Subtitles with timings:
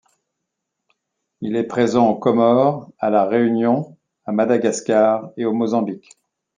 [1.41, 6.17] Il est présent aux Comores, à La Réunion, à Madagascar et au Mozambique.